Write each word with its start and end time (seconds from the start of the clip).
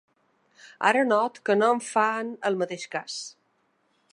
Ara 0.91 1.03
noto 1.09 1.43
que 1.49 1.55
no 1.59 1.69
em 1.75 1.81
fan 1.89 2.33
el 2.51 2.59
mateix 2.63 2.87
cas. 2.97 3.19